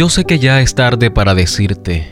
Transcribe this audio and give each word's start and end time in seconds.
Yo 0.00 0.08
sé 0.08 0.24
que 0.24 0.38
ya 0.38 0.62
es 0.62 0.74
tarde 0.74 1.10
para 1.10 1.34
decirte 1.34 2.10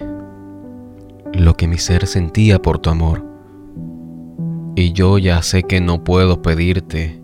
lo 1.32 1.54
que 1.54 1.66
mi 1.66 1.78
ser 1.78 2.06
sentía 2.06 2.60
por 2.60 2.78
tu 2.80 2.90
amor. 2.90 3.24
Y 4.76 4.92
yo 4.92 5.16
ya 5.16 5.40
sé 5.40 5.62
que 5.62 5.80
no 5.80 6.04
puedo 6.04 6.42
pedirte 6.42 7.18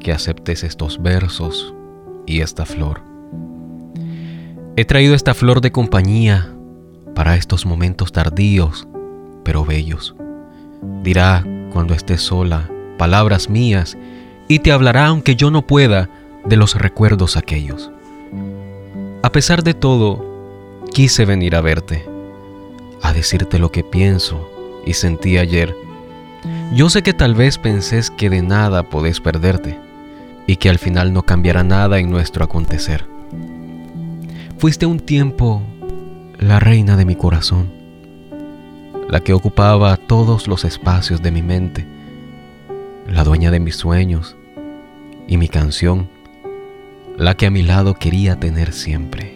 que 0.00 0.10
aceptes 0.10 0.64
estos 0.64 1.00
versos 1.00 1.72
y 2.26 2.40
esta 2.40 2.66
flor. 2.66 3.02
He 4.74 4.84
traído 4.84 5.14
esta 5.14 5.32
flor 5.32 5.60
de 5.60 5.70
compañía 5.70 6.52
para 7.14 7.36
estos 7.36 7.64
momentos 7.64 8.10
tardíos, 8.10 8.88
pero 9.44 9.64
bellos. 9.64 10.16
Dirá 11.04 11.46
cuando 11.72 11.94
estés 11.94 12.20
sola 12.20 12.68
palabras 12.98 13.48
mías 13.48 13.96
y 14.48 14.58
te 14.58 14.72
hablará 14.72 15.06
aunque 15.06 15.36
yo 15.36 15.52
no 15.52 15.64
pueda 15.64 16.10
de 16.44 16.56
los 16.56 16.74
recuerdos 16.74 17.36
aquellos. 17.36 17.92
A 19.24 19.32
pesar 19.32 19.64
de 19.64 19.72
todo, 19.72 20.22
quise 20.92 21.24
venir 21.24 21.56
a 21.56 21.62
verte, 21.62 22.06
a 23.00 23.14
decirte 23.14 23.58
lo 23.58 23.72
que 23.72 23.82
pienso 23.82 24.50
y 24.84 24.92
sentí 24.92 25.38
ayer. 25.38 25.74
Yo 26.74 26.90
sé 26.90 27.02
que 27.02 27.14
tal 27.14 27.34
vez 27.34 27.56
pensés 27.56 28.10
que 28.10 28.28
de 28.28 28.42
nada 28.42 28.82
podés 28.82 29.20
perderte 29.20 29.80
y 30.46 30.56
que 30.56 30.68
al 30.68 30.78
final 30.78 31.14
no 31.14 31.22
cambiará 31.22 31.64
nada 31.64 31.98
en 31.98 32.10
nuestro 32.10 32.44
acontecer. 32.44 33.06
Fuiste 34.58 34.84
un 34.84 35.00
tiempo 35.00 35.62
la 36.38 36.60
reina 36.60 36.94
de 36.98 37.06
mi 37.06 37.16
corazón, 37.16 37.72
la 39.08 39.20
que 39.20 39.32
ocupaba 39.32 39.96
todos 39.96 40.48
los 40.48 40.66
espacios 40.66 41.22
de 41.22 41.30
mi 41.30 41.40
mente, 41.40 41.86
la 43.08 43.24
dueña 43.24 43.50
de 43.50 43.60
mis 43.60 43.76
sueños 43.76 44.36
y 45.26 45.38
mi 45.38 45.48
canción, 45.48 46.10
la 47.16 47.36
que 47.36 47.46
a 47.46 47.50
mi 47.50 47.62
lado 47.62 47.94
quería 47.94 48.36
tener 48.36 48.72
siempre. 48.72 49.34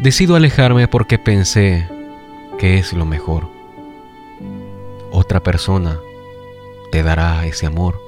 Decido 0.00 0.36
alejarme 0.36 0.88
porque 0.88 1.18
pensé 1.18 1.88
que 2.58 2.78
es 2.78 2.92
lo 2.92 3.04
mejor. 3.04 3.48
Otra 5.10 5.40
persona 5.40 5.98
te 6.90 7.02
dará 7.02 7.46
ese 7.46 7.66
amor. 7.66 8.00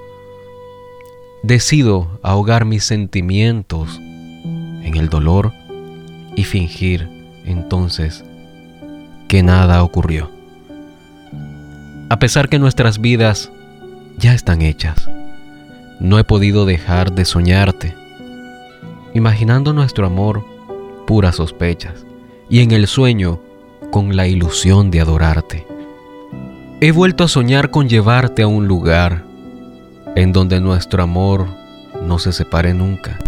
Decido 1.43 2.19
ahogar 2.23 2.65
mis 2.65 2.85
sentimientos 2.85 3.99
en 3.99 4.97
el 4.97 5.09
dolor 5.09 5.53
y 6.37 6.45
fingir 6.45 7.09
entonces 7.45 8.25
que 9.29 9.43
nada 9.43 9.83
ocurrió. 9.83 10.31
A 12.11 12.19
pesar 12.19 12.49
que 12.49 12.59
nuestras 12.59 13.01
vidas 13.01 13.51
ya 14.19 14.35
están 14.35 14.63
hechas, 14.63 15.09
no 16.05 16.19
he 16.19 16.25
podido 16.25 16.67
dejar 16.67 17.13
de 17.13 17.25
soñarte, 17.25 17.97
imaginando 19.15 19.73
nuestro 19.73 20.07
amor 20.07 20.45
puras 21.07 21.37
sospechas 21.37 22.07
y 22.49 22.61
en 22.61 22.71
el 22.71 22.87
sueño 22.87 23.41
con 23.91 24.15
la 24.15 24.29
ilusión 24.29 24.91
de 24.91 25.01
adorarte. 25.01 25.67
He 26.81 26.93
vuelto 26.93 27.25
a 27.25 27.29
soñar 27.29 27.71
con 27.71 27.89
llevarte 27.89 28.43
a 28.43 28.47
un 28.47 28.69
lugar 28.69 29.25
en 30.15 30.33
donde 30.33 30.61
nuestro 30.61 31.03
amor 31.03 31.49
no 32.03 32.19
se 32.19 32.33
separe 32.33 32.75
nunca 32.75 33.19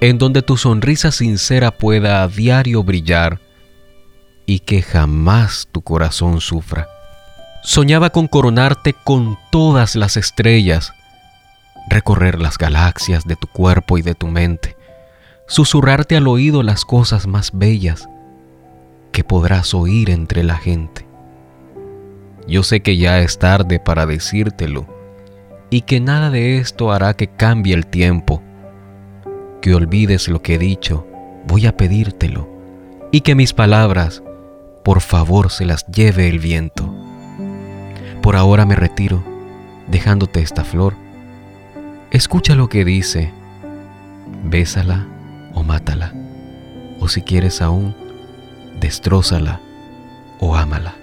en 0.00 0.18
donde 0.18 0.42
tu 0.42 0.56
sonrisa 0.56 1.10
sincera 1.10 1.70
pueda 1.72 2.22
a 2.22 2.28
diario 2.28 2.82
brillar 2.82 3.40
y 4.46 4.60
que 4.60 4.82
jamás 4.82 5.68
tu 5.70 5.82
corazón 5.82 6.40
sufra. 6.40 6.86
Soñaba 7.62 8.10
con 8.10 8.28
coronarte 8.28 8.94
con 9.04 9.36
todas 9.50 9.96
las 9.96 10.16
estrellas, 10.16 10.92
recorrer 11.88 12.40
las 12.40 12.58
galaxias 12.58 13.24
de 13.24 13.36
tu 13.36 13.46
cuerpo 13.46 13.98
y 13.98 14.02
de 14.02 14.14
tu 14.14 14.28
mente, 14.28 14.76
susurrarte 15.46 16.16
al 16.16 16.28
oído 16.28 16.62
las 16.62 16.84
cosas 16.84 17.26
más 17.26 17.50
bellas 17.52 18.08
que 19.12 19.24
podrás 19.24 19.74
oír 19.74 20.10
entre 20.10 20.42
la 20.42 20.56
gente. 20.56 21.06
Yo 22.46 22.62
sé 22.62 22.80
que 22.80 22.96
ya 22.96 23.20
es 23.20 23.38
tarde 23.38 23.78
para 23.80 24.06
decírtelo 24.06 24.86
y 25.70 25.82
que 25.82 26.00
nada 26.00 26.30
de 26.30 26.58
esto 26.58 26.92
hará 26.92 27.14
que 27.14 27.28
cambie 27.28 27.74
el 27.74 27.86
tiempo 27.86 28.42
que 29.60 29.74
olvides 29.74 30.28
lo 30.28 30.42
que 30.42 30.54
he 30.54 30.58
dicho, 30.58 31.06
voy 31.46 31.66
a 31.66 31.76
pedírtelo, 31.76 32.48
y 33.10 33.22
que 33.22 33.34
mis 33.34 33.52
palabras, 33.52 34.22
por 34.84 35.00
favor, 35.00 35.50
se 35.50 35.64
las 35.64 35.86
lleve 35.86 36.28
el 36.28 36.38
viento. 36.38 36.94
Por 38.22 38.36
ahora 38.36 38.64
me 38.64 38.76
retiro, 38.76 39.22
dejándote 39.88 40.40
esta 40.40 40.64
flor. 40.64 40.94
Escucha 42.10 42.54
lo 42.54 42.70
que 42.70 42.86
dice, 42.86 43.32
bésala 44.42 45.06
o 45.54 45.62
mátala, 45.62 46.14
o 47.00 47.08
si 47.08 47.20
quieres 47.20 47.60
aún, 47.60 47.94
destrózala 48.80 49.60
o 50.40 50.56
ámala. 50.56 50.94